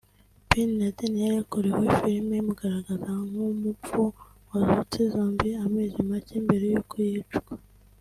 Ben 0.49 0.69
Laden 0.79 1.13
yari 1.21 1.27
yarakorewe 1.37 1.85
filimi 1.97 2.33
imugaragaza 2.41 3.09
nk’umupfu 3.27 4.01
wazutse 4.49 4.99
(Zombie) 5.13 5.59
amezi 5.65 5.99
make 6.09 6.35
mbere 6.45 6.65
y’uko 6.73 6.95
yicwa 7.07 7.39